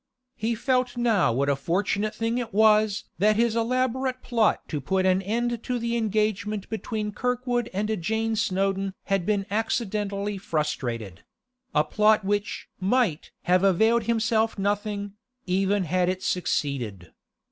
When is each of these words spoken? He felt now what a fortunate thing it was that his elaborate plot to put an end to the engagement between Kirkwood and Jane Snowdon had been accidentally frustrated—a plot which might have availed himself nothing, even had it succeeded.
He 0.35 0.55
felt 0.55 0.97
now 0.97 1.31
what 1.31 1.47
a 1.47 1.55
fortunate 1.55 2.15
thing 2.15 2.39
it 2.39 2.55
was 2.55 3.03
that 3.19 3.35
his 3.35 3.55
elaborate 3.55 4.23
plot 4.23 4.67
to 4.69 4.81
put 4.81 5.05
an 5.05 5.21
end 5.21 5.61
to 5.65 5.77
the 5.77 5.95
engagement 5.95 6.67
between 6.71 7.11
Kirkwood 7.11 7.69
and 7.71 8.01
Jane 8.01 8.35
Snowdon 8.35 8.95
had 9.03 9.27
been 9.27 9.45
accidentally 9.51 10.39
frustrated—a 10.39 11.83
plot 11.83 12.25
which 12.25 12.67
might 12.79 13.29
have 13.43 13.63
availed 13.63 14.05
himself 14.05 14.57
nothing, 14.57 15.13
even 15.45 15.83
had 15.83 16.09
it 16.09 16.23
succeeded. 16.23 17.13